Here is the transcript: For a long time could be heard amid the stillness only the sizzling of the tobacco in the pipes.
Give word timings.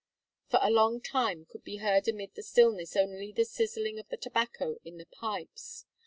For 0.49 0.59
a 0.63 0.71
long 0.71 0.99
time 0.99 1.45
could 1.45 1.63
be 1.63 1.77
heard 1.77 2.07
amid 2.07 2.33
the 2.33 2.41
stillness 2.41 2.95
only 2.95 3.31
the 3.31 3.45
sizzling 3.45 3.99
of 3.99 4.09
the 4.09 4.17
tobacco 4.17 4.77
in 4.83 4.97
the 4.97 5.05
pipes. 5.05 5.85